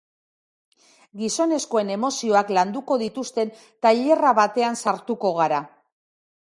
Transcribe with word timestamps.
Gizonezkoen 1.21 1.91
emozioak 1.97 2.51
landuko 2.59 2.99
dituzten 3.05 3.55
tailera 3.87 4.35
batean 4.43 4.85
sartuko 4.85 5.37
gara. 5.41 5.65